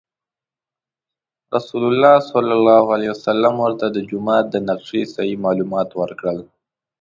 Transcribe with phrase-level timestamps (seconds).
[1.55, 6.39] رسول الله صلی الله علیه وسلم ورته د جومات د نقشې صحیح معلومات ورکړل.